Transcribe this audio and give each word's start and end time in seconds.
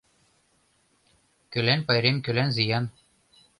...Кӧлан 1.51 1.81
пайрем, 1.87 2.17
кӧлан 2.25 2.49
зиян. 2.55 2.85